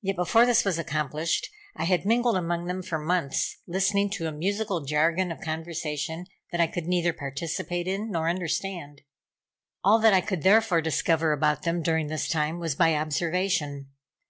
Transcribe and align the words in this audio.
Yet, 0.00 0.16
before 0.16 0.46
this 0.46 0.64
was 0.64 0.78
accomplished, 0.78 1.50
I 1.76 1.84
had 1.84 2.06
mingled 2.06 2.34
among 2.38 2.64
them 2.64 2.82
for 2.82 2.98
months, 2.98 3.58
listening 3.66 4.08
to 4.12 4.26
a 4.26 4.32
musical 4.32 4.86
jargon 4.86 5.30
of 5.30 5.42
conversation, 5.42 6.24
that 6.50 6.62
I 6.62 6.66
could 6.66 6.86
neither 6.86 7.12
participate 7.12 7.86
in, 7.86 8.10
nor 8.10 8.30
understand. 8.30 9.02
All 9.84 9.98
that 9.98 10.14
I 10.14 10.22
could 10.22 10.44
therefore 10.44 10.80
discover 10.80 11.32
about 11.34 11.64
them 11.64 11.82
during 11.82 12.06
this 12.06 12.26
time, 12.26 12.58
was 12.58 12.74
by 12.74 12.94
observation. 12.96 13.90